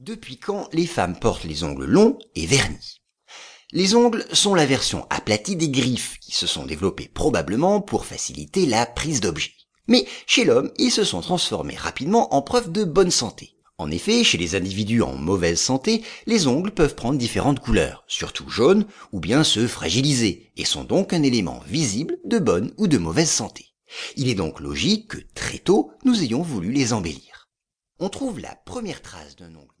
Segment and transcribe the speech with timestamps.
[0.00, 3.02] Depuis quand les femmes portent les ongles longs et vernis
[3.70, 8.64] Les ongles sont la version aplatie des griffes qui se sont développées probablement pour faciliter
[8.64, 9.52] la prise d'objets.
[9.88, 13.56] Mais chez l'homme, ils se sont transformés rapidement en preuve de bonne santé.
[13.76, 18.48] En effet, chez les individus en mauvaise santé, les ongles peuvent prendre différentes couleurs, surtout
[18.48, 22.96] jaunes, ou bien se fragiliser, et sont donc un élément visible de bonne ou de
[22.96, 23.66] mauvaise santé.
[24.16, 27.50] Il est donc logique que très tôt, nous ayons voulu les embellir.
[27.98, 29.74] On trouve la première trace d'un ongle